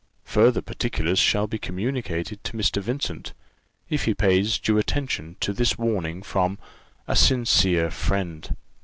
[0.23, 2.81] Further particulars shall be communicated to Mr.
[2.81, 3.33] Vincent,
[3.87, 6.57] if he pays due attention to this warning from
[7.07, 8.55] "A SINCERE FRIEND."